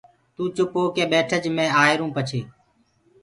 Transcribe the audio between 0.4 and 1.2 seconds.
چُپ هوڪي